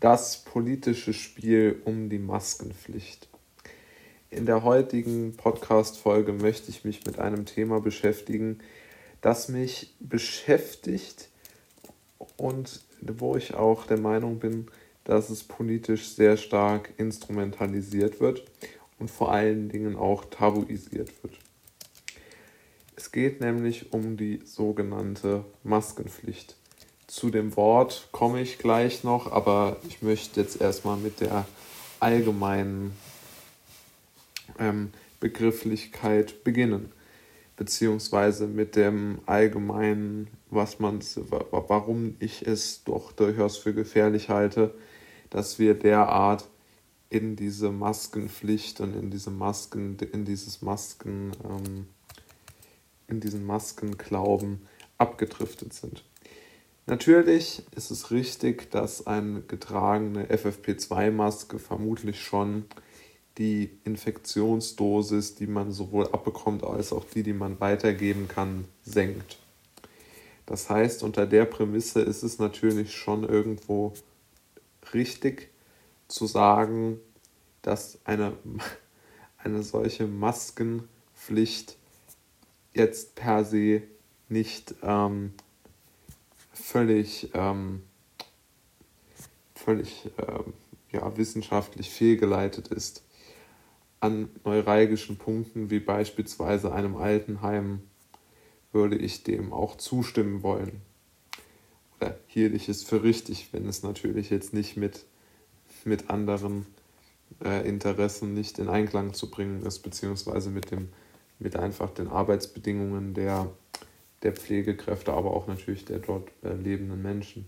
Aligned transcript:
das 0.00 0.44
politische 0.44 1.12
Spiel 1.12 1.80
um 1.84 2.08
die 2.08 2.18
Maskenpflicht. 2.18 3.28
In 4.30 4.44
der 4.44 4.62
heutigen 4.62 5.36
Podcast-Folge 5.36 6.32
möchte 6.32 6.70
ich 6.70 6.84
mich 6.84 7.06
mit 7.06 7.18
einem 7.18 7.46
Thema 7.46 7.80
beschäftigen, 7.80 8.58
das 9.20 9.48
mich 9.48 9.94
beschäftigt 10.00 11.28
und 12.36 12.82
wo 13.00 13.36
ich 13.36 13.54
auch 13.54 13.86
der 13.86 13.98
Meinung 13.98 14.38
bin, 14.38 14.66
dass 15.04 15.30
es 15.30 15.44
politisch 15.44 16.08
sehr 16.08 16.36
stark 16.36 16.92
instrumentalisiert 16.96 18.20
wird 18.20 18.44
und 18.98 19.10
vor 19.10 19.32
allen 19.32 19.68
Dingen 19.68 19.96
auch 19.96 20.24
tabuisiert 20.24 21.12
wird. 21.22 21.38
Es 22.96 23.12
geht 23.12 23.40
nämlich 23.40 23.92
um 23.92 24.16
die 24.16 24.40
sogenannte 24.44 25.44
Maskenpflicht. 25.62 26.56
Zu 27.06 27.30
dem 27.30 27.56
Wort 27.56 28.08
komme 28.10 28.40
ich 28.40 28.58
gleich 28.58 29.04
noch, 29.04 29.30
aber 29.30 29.76
ich 29.88 30.02
möchte 30.02 30.40
jetzt 30.40 30.60
erstmal 30.60 30.96
mit 30.96 31.20
der 31.20 31.46
allgemeinen 32.00 32.96
ähm, 34.58 34.90
Begrifflichkeit 35.20 36.42
beginnen, 36.42 36.92
beziehungsweise 37.56 38.46
mit 38.46 38.74
dem 38.74 39.20
allgemeinen, 39.26 40.28
was 40.50 40.80
man, 40.80 41.00
warum 41.50 42.16
ich 42.18 42.46
es 42.46 42.82
doch 42.84 43.12
durchaus 43.12 43.56
für 43.56 43.72
gefährlich 43.72 44.28
halte, 44.28 44.74
dass 45.30 45.58
wir 45.58 45.74
derart 45.74 46.48
in 47.08 47.36
diese 47.36 47.70
Maskenpflicht 47.70 48.80
und 48.80 48.94
in 48.94 49.10
diese 49.10 49.30
Masken, 49.30 49.96
in 50.12 50.24
dieses 50.24 50.60
Masken, 50.60 51.32
ähm, 51.44 51.86
in 53.06 53.20
diesen 53.20 53.46
Maskenglauben 53.46 54.66
abgedriftet 54.98 55.72
sind. 55.72 56.02
Natürlich 56.88 57.64
ist 57.74 57.90
es 57.90 58.12
richtig, 58.12 58.70
dass 58.70 59.08
eine 59.08 59.40
getragene 59.40 60.26
FFP2-Maske 60.26 61.58
vermutlich 61.58 62.22
schon 62.22 62.64
die 63.38 63.76
Infektionsdosis, 63.84 65.34
die 65.34 65.48
man 65.48 65.72
sowohl 65.72 66.06
abbekommt 66.06 66.62
als 66.62 66.92
auch 66.92 67.04
die, 67.04 67.24
die 67.24 67.32
man 67.32 67.58
weitergeben 67.58 68.28
kann, 68.28 68.66
senkt. 68.82 69.38
Das 70.46 70.70
heißt, 70.70 71.02
unter 71.02 71.26
der 71.26 71.44
Prämisse 71.44 72.00
ist 72.00 72.22
es 72.22 72.38
natürlich 72.38 72.94
schon 72.94 73.24
irgendwo 73.24 73.92
richtig 74.94 75.50
zu 76.06 76.26
sagen, 76.26 77.00
dass 77.62 77.98
eine, 78.04 78.32
eine 79.38 79.64
solche 79.64 80.06
Maskenpflicht 80.06 81.76
jetzt 82.74 83.16
per 83.16 83.44
se 83.44 83.82
nicht 84.28 84.76
ähm, 84.82 85.32
völlig, 86.56 87.30
ähm, 87.34 87.82
völlig 89.54 90.10
ähm, 90.18 90.52
ja, 90.90 91.16
wissenschaftlich 91.16 91.90
fehlgeleitet 91.90 92.68
ist. 92.68 93.04
An 94.00 94.28
neuralgischen 94.44 95.16
Punkten 95.16 95.70
wie 95.70 95.80
beispielsweise 95.80 96.72
einem 96.72 96.96
Altenheim 96.96 97.82
würde 98.72 98.96
ich 98.96 99.22
dem 99.22 99.52
auch 99.52 99.76
zustimmen 99.76 100.42
wollen. 100.42 100.82
Oder 101.98 102.18
hielt 102.26 102.54
ich 102.54 102.68
es 102.68 102.82
für 102.82 103.02
richtig, 103.02 103.48
wenn 103.52 103.66
es 103.66 103.82
natürlich 103.82 104.30
jetzt 104.30 104.52
nicht 104.52 104.76
mit, 104.76 105.06
mit 105.84 106.10
anderen 106.10 106.66
äh, 107.42 107.66
Interessen 107.66 108.34
nicht 108.34 108.58
in 108.58 108.68
Einklang 108.68 109.14
zu 109.14 109.30
bringen 109.30 109.64
ist, 109.64 109.80
beziehungsweise 109.80 110.50
mit, 110.50 110.70
dem, 110.70 110.90
mit 111.38 111.56
einfach 111.56 111.90
den 111.90 112.08
Arbeitsbedingungen 112.08 113.14
der 113.14 113.50
der 114.22 114.32
Pflegekräfte, 114.32 115.12
aber 115.12 115.30
auch 115.32 115.46
natürlich 115.46 115.84
der 115.84 115.98
dort 115.98 116.30
äh, 116.42 116.52
lebenden 116.52 117.02
Menschen. 117.02 117.46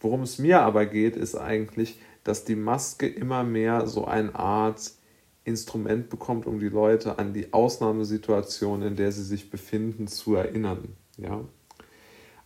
Worum 0.00 0.22
es 0.22 0.38
mir 0.38 0.60
aber 0.62 0.86
geht, 0.86 1.16
ist 1.16 1.36
eigentlich, 1.36 2.00
dass 2.24 2.44
die 2.44 2.56
Maske 2.56 3.06
immer 3.06 3.44
mehr 3.44 3.86
so 3.86 4.06
eine 4.06 4.34
Art 4.34 4.92
Instrument 5.44 6.10
bekommt, 6.10 6.46
um 6.46 6.58
die 6.58 6.68
Leute 6.68 7.18
an 7.18 7.32
die 7.32 7.52
Ausnahmesituation, 7.52 8.82
in 8.82 8.96
der 8.96 9.12
sie 9.12 9.24
sich 9.24 9.50
befinden, 9.50 10.06
zu 10.06 10.34
erinnern. 10.34 10.96
Ja? 11.16 11.44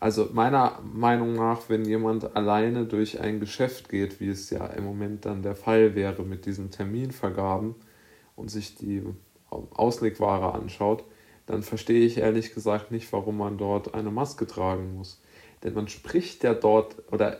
Also 0.00 0.28
meiner 0.32 0.80
Meinung 0.82 1.34
nach, 1.34 1.68
wenn 1.68 1.84
jemand 1.84 2.36
alleine 2.36 2.84
durch 2.84 3.20
ein 3.20 3.40
Geschäft 3.40 3.88
geht, 3.88 4.20
wie 4.20 4.28
es 4.28 4.50
ja 4.50 4.66
im 4.66 4.84
Moment 4.84 5.24
dann 5.24 5.42
der 5.42 5.56
Fall 5.56 5.94
wäre 5.94 6.24
mit 6.24 6.46
diesen 6.46 6.70
Terminvergaben 6.70 7.74
und 8.36 8.50
sich 8.50 8.76
die 8.76 9.02
Auslegware 9.50 10.54
anschaut, 10.54 11.04
dann 11.46 11.62
verstehe 11.62 12.04
ich 12.04 12.18
ehrlich 12.18 12.54
gesagt 12.54 12.90
nicht, 12.90 13.12
warum 13.12 13.38
man 13.38 13.58
dort 13.58 13.94
eine 13.94 14.10
Maske 14.10 14.46
tragen 14.46 14.96
muss. 14.96 15.20
Denn 15.62 15.74
man 15.74 15.88
spricht 15.88 16.44
ja 16.44 16.54
dort, 16.54 16.96
oder 17.12 17.38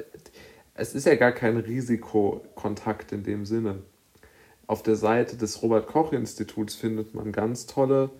es 0.74 0.94
ist 0.94 1.06
ja 1.06 1.14
gar 1.14 1.32
kein 1.32 1.56
Risikokontakt 1.56 3.12
in 3.12 3.22
dem 3.22 3.46
Sinne. 3.46 3.82
Auf 4.66 4.82
der 4.82 4.96
Seite 4.96 5.36
des 5.36 5.62
Robert 5.62 5.86
Koch 5.86 6.12
Instituts 6.12 6.74
findet 6.74 7.14
man 7.14 7.32
ganz 7.32 7.66
tolle 7.66 8.10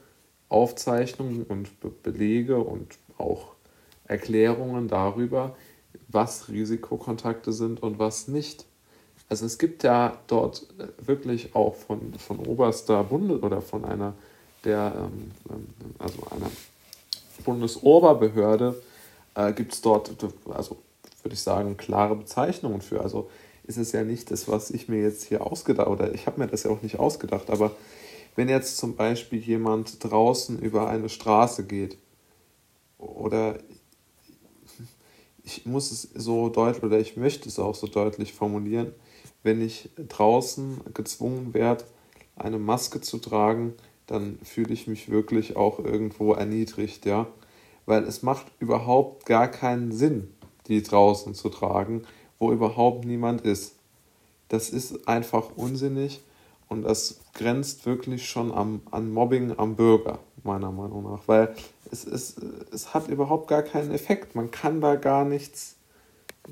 Aufzeichnungen 0.48 1.44
und 1.44 1.80
Be 1.80 1.90
Belege 1.90 2.58
und 2.58 2.98
auch 3.16 3.54
Erklärungen 4.06 4.88
darüber, 4.88 5.56
was 6.08 6.48
Risikokontakte 6.48 7.52
sind 7.52 7.82
und 7.82 7.98
was 7.98 8.28
nicht. 8.28 8.66
Also 9.28 9.46
es 9.46 9.58
gibt 9.58 9.82
ja 9.82 10.18
dort 10.26 10.68
wirklich 10.98 11.54
auch 11.54 11.74
von, 11.74 12.14
von 12.14 12.38
oberster 12.40 13.02
Bunde 13.04 13.40
oder 13.40 13.62
von 13.62 13.84
einer 13.84 14.14
der, 14.64 14.94
ähm, 14.96 15.30
ähm, 15.50 15.66
also 15.98 16.18
einer 16.30 16.50
Bundesoberbehörde, 17.44 18.82
äh, 19.34 19.52
gibt 19.52 19.74
es 19.74 19.80
dort, 19.80 20.10
also 20.50 20.76
würde 21.22 21.34
ich 21.34 21.40
sagen, 21.40 21.76
klare 21.76 22.16
Bezeichnungen 22.16 22.80
für. 22.80 23.00
Also 23.00 23.30
ist 23.64 23.78
es 23.78 23.92
ja 23.92 24.04
nicht 24.04 24.30
das, 24.30 24.48
was 24.48 24.70
ich 24.70 24.88
mir 24.88 25.00
jetzt 25.00 25.24
hier 25.24 25.46
ausgedacht, 25.46 25.88
oder 25.88 26.14
ich 26.14 26.26
habe 26.26 26.40
mir 26.40 26.46
das 26.46 26.64
ja 26.64 26.70
auch 26.70 26.82
nicht 26.82 26.98
ausgedacht, 26.98 27.50
aber 27.50 27.72
wenn 28.36 28.48
jetzt 28.48 28.76
zum 28.76 28.96
Beispiel 28.96 29.38
jemand 29.38 30.02
draußen 30.02 30.58
über 30.58 30.88
eine 30.88 31.08
Straße 31.08 31.64
geht 31.66 31.98
oder 32.98 33.58
ich 35.44 35.66
muss 35.66 35.92
es 35.92 36.02
so 36.14 36.48
deutlich 36.48 36.82
oder 36.82 36.98
ich 36.98 37.16
möchte 37.16 37.48
es 37.48 37.58
auch 37.58 37.74
so 37.74 37.86
deutlich 37.86 38.32
formulieren, 38.32 38.92
wenn 39.42 39.60
ich 39.60 39.90
draußen 39.96 40.80
gezwungen 40.94 41.54
werde, 41.54 41.84
eine 42.36 42.58
Maske 42.58 43.00
zu 43.00 43.18
tragen, 43.18 43.74
dann 44.06 44.38
fühle 44.42 44.72
ich 44.72 44.86
mich 44.86 45.10
wirklich 45.10 45.56
auch 45.56 45.78
irgendwo 45.78 46.34
erniedrigt, 46.34 47.06
ja. 47.06 47.26
Weil 47.86 48.04
es 48.04 48.22
macht 48.22 48.46
überhaupt 48.60 49.26
gar 49.26 49.48
keinen 49.48 49.92
Sinn, 49.92 50.32
die 50.68 50.82
draußen 50.82 51.34
zu 51.34 51.48
tragen, 51.48 52.02
wo 52.38 52.52
überhaupt 52.52 53.04
niemand 53.04 53.42
ist. 53.42 53.76
Das 54.48 54.70
ist 54.70 55.08
einfach 55.08 55.56
unsinnig 55.56 56.22
und 56.68 56.82
das 56.82 57.20
grenzt 57.34 57.86
wirklich 57.86 58.28
schon 58.28 58.52
am, 58.52 58.82
an 58.90 59.12
Mobbing 59.12 59.58
am 59.58 59.76
Bürger, 59.76 60.18
meiner 60.42 60.72
Meinung 60.72 61.04
nach. 61.04 61.20
Weil 61.26 61.54
es, 61.90 62.04
es, 62.06 62.36
es 62.72 62.94
hat 62.94 63.08
überhaupt 63.08 63.48
gar 63.48 63.62
keinen 63.62 63.90
Effekt. 63.90 64.34
Man 64.34 64.50
kann 64.50 64.80
da 64.80 64.96
gar 64.96 65.24
nichts, 65.24 65.76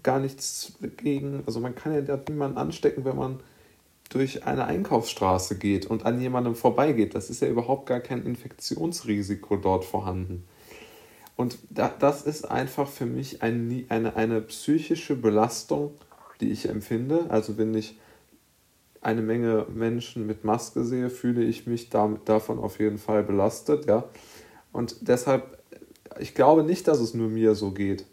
gar 0.02 0.20
nichts 0.20 0.74
gegen, 0.98 1.42
also 1.46 1.60
man 1.60 1.74
kann 1.74 1.94
ja 1.94 2.18
niemanden 2.28 2.58
anstecken, 2.58 3.04
wenn 3.04 3.16
man 3.16 3.40
durch 4.12 4.46
eine 4.46 4.66
Einkaufsstraße 4.66 5.56
geht 5.56 5.86
und 5.86 6.04
an 6.04 6.20
jemandem 6.20 6.54
vorbeigeht. 6.54 7.14
Das 7.14 7.30
ist 7.30 7.40
ja 7.40 7.48
überhaupt 7.48 7.86
gar 7.86 8.00
kein 8.00 8.24
Infektionsrisiko 8.24 9.56
dort 9.56 9.84
vorhanden. 9.84 10.44
Und 11.36 11.58
da, 11.70 11.92
das 11.98 12.22
ist 12.22 12.50
einfach 12.50 12.88
für 12.88 13.06
mich 13.06 13.42
ein, 13.42 13.86
eine, 13.88 14.14
eine 14.16 14.42
psychische 14.42 15.16
Belastung, 15.16 15.92
die 16.40 16.50
ich 16.50 16.68
empfinde. 16.68 17.26
Also 17.30 17.56
wenn 17.56 17.74
ich 17.74 17.98
eine 19.00 19.22
Menge 19.22 19.66
Menschen 19.74 20.26
mit 20.26 20.44
Maske 20.44 20.84
sehe, 20.84 21.08
fühle 21.08 21.42
ich 21.42 21.66
mich 21.66 21.88
damit, 21.88 22.28
davon 22.28 22.58
auf 22.58 22.78
jeden 22.78 22.98
Fall 22.98 23.22
belastet. 23.22 23.86
Ja? 23.86 24.04
Und 24.72 25.08
deshalb, 25.08 25.58
ich 26.20 26.34
glaube 26.34 26.64
nicht, 26.64 26.86
dass 26.86 27.00
es 27.00 27.14
nur 27.14 27.30
mir 27.30 27.54
so 27.54 27.70
geht. 27.70 28.04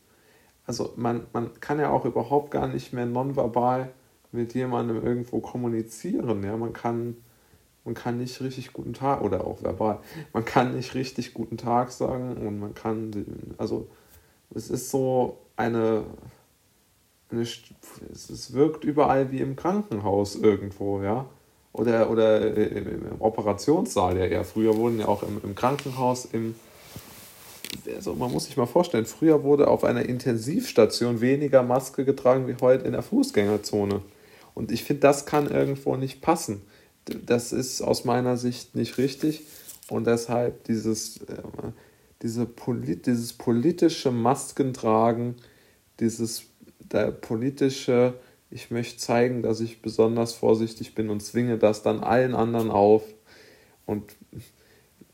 Also 0.65 0.93
man, 0.95 1.27
man 1.33 1.59
kann 1.59 1.79
ja 1.79 1.89
auch 1.89 2.05
überhaupt 2.05 2.51
gar 2.51 2.67
nicht 2.67 2.93
mehr 2.93 3.05
nonverbal 3.05 3.91
mit 4.31 4.53
jemandem 4.53 5.03
irgendwo 5.03 5.39
kommunizieren. 5.39 6.43
Ja? 6.43 6.57
Man, 6.57 6.73
kann, 6.73 7.17
man 7.85 7.93
kann 7.93 8.17
nicht 8.17 8.41
richtig 8.41 8.73
guten 8.73 8.93
Tag 8.93 9.21
oder 9.21 9.45
auch 9.45 9.63
verbal, 9.63 9.99
man 10.33 10.45
kann 10.45 10.75
nicht 10.75 10.95
richtig 10.95 11.33
guten 11.33 11.57
Tag 11.57 11.91
sagen 11.91 12.37
und 12.37 12.59
man 12.59 12.73
kann, 12.73 13.11
also 13.57 13.87
es 14.53 14.69
ist 14.69 14.89
so 14.89 15.37
eine, 15.55 16.03
eine 17.31 17.41
es 17.41 18.53
wirkt 18.53 18.83
überall 18.83 19.31
wie 19.31 19.39
im 19.39 19.55
Krankenhaus 19.55 20.35
irgendwo, 20.35 21.01
ja. 21.01 21.25
Oder, 21.71 22.09
oder 22.09 22.55
im 22.55 23.21
Operationssaal 23.21 24.17
ja 24.17 24.25
eher. 24.25 24.43
Früher 24.43 24.75
wurden 24.75 24.99
ja 24.99 25.07
auch 25.07 25.21
im, 25.21 25.39
im 25.43 25.53
Krankenhaus 25.53 26.25
im 26.25 26.55
also 27.95 28.15
man 28.15 28.31
muss 28.31 28.45
sich 28.45 28.57
mal 28.57 28.65
vorstellen, 28.65 29.05
früher 29.05 29.43
wurde 29.43 29.67
auf 29.67 29.83
einer 29.83 30.03
Intensivstation 30.03 31.21
weniger 31.21 31.63
Maske 31.63 32.05
getragen 32.05 32.47
wie 32.47 32.55
heute 32.61 32.85
in 32.85 32.93
der 32.93 33.03
Fußgängerzone. 33.03 34.01
Und 34.59 34.73
ich 34.73 34.83
finde, 34.83 35.00
das 35.00 35.25
kann 35.25 35.50
irgendwo 35.50 35.95
nicht 35.95 36.19
passen. 36.19 36.63
Das 37.06 37.53
ist 37.53 37.81
aus 37.81 38.03
meiner 38.03 38.35
Sicht 38.35 38.75
nicht 38.75 38.97
richtig. 38.97 39.44
Und 39.88 40.06
deshalb 40.06 40.65
dieses, 40.65 41.21
äh, 41.21 41.41
diese 42.21 42.45
Polit 42.45 43.06
dieses 43.06 43.31
politische 43.31 44.11
Maskentragen, 44.11 45.35
dieses 46.01 46.44
der 46.79 47.11
politische 47.11 48.15
ich 48.51 48.69
möchte 48.69 48.97
zeigen, 48.97 49.44
dass 49.44 49.61
ich 49.61 49.81
besonders 49.81 50.33
vorsichtig 50.33 50.94
bin 50.94 51.09
und 51.09 51.21
zwinge 51.21 51.57
das 51.57 51.81
dann 51.81 52.01
allen 52.01 52.35
anderen 52.35 52.69
auf 52.69 53.03
und 53.85 54.13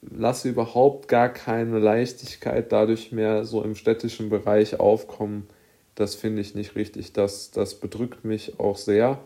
lasse 0.02 0.50
überhaupt 0.50 1.08
gar 1.08 1.30
keine 1.30 1.78
Leichtigkeit 1.78 2.72
dadurch 2.72 3.12
mehr 3.12 3.46
so 3.46 3.62
im 3.62 3.76
städtischen 3.76 4.30
Bereich 4.30 4.80
aufkommen. 4.80 5.46
Das 5.94 6.16
finde 6.16 6.42
ich 6.42 6.56
nicht 6.56 6.76
richtig. 6.76 7.14
Das, 7.14 7.52
das 7.52 7.76
bedrückt 7.76 8.26
mich 8.26 8.60
auch 8.60 8.78
sehr 8.78 9.20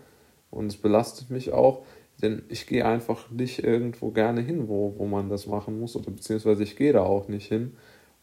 und 0.51 0.67
es 0.67 0.77
belastet 0.77 1.29
mich 1.29 1.51
auch, 1.51 1.85
denn 2.21 2.43
ich 2.49 2.67
gehe 2.67 2.85
einfach 2.85 3.29
nicht 3.31 3.63
irgendwo 3.63 4.11
gerne 4.11 4.41
hin, 4.41 4.67
wo, 4.67 4.93
wo 4.97 5.05
man 5.05 5.29
das 5.29 5.47
machen 5.47 5.79
muss, 5.79 5.95
oder 5.95 6.11
beziehungsweise 6.11 6.63
ich 6.63 6.75
gehe 6.75 6.93
da 6.93 7.03
auch 7.03 7.27
nicht 7.27 7.47
hin. 7.47 7.77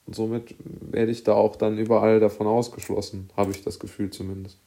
Und 0.07 0.15
somit 0.15 0.55
werde 0.59 1.11
ich 1.11 1.25
da 1.25 1.35
auch 1.35 1.57
dann 1.57 1.79
überall 1.79 2.21
davon 2.21 2.47
ausgeschlossen, 2.47 3.31
habe 3.37 3.51
ich 3.51 3.63
das 3.63 3.79
Gefühl 3.79 4.11
zumindest. 4.11 4.59